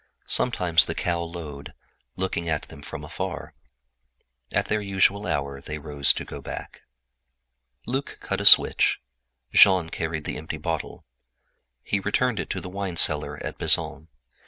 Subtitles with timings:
[0.25, 1.75] Sometimes the cow lowed,
[2.15, 3.53] looking at them from afar.
[4.51, 6.81] At their usual hour they rose to go back.
[7.85, 8.99] Luc cut a switch.
[9.53, 11.05] Jean carried the empty bottle
[11.85, 14.07] to return it to the wine seller at Bezons.